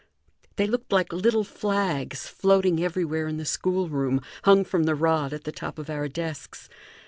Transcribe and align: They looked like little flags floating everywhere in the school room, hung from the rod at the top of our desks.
They 0.55 0.65
looked 0.65 0.91
like 0.91 1.13
little 1.13 1.43
flags 1.43 2.25
floating 2.25 2.83
everywhere 2.83 3.27
in 3.27 3.37
the 3.37 3.45
school 3.45 3.87
room, 3.87 4.21
hung 4.45 4.65
from 4.65 4.85
the 4.85 4.95
rod 4.95 5.31
at 5.31 5.43
the 5.43 5.51
top 5.51 5.77
of 5.77 5.91
our 5.91 6.07
desks. 6.07 6.69